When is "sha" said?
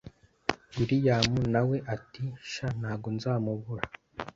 2.51-2.67